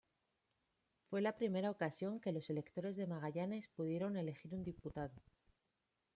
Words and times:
Fue 1.11 1.21
la 1.21 1.37
primera 1.37 1.69
ocasión 1.69 2.19
que 2.19 2.31
los 2.31 2.49
electores 2.49 2.95
de 2.95 3.05
Magallanes 3.05 3.67
pudieron 3.67 4.17
elegir 4.17 4.55
un 4.55 4.63
diputado. 4.63 5.13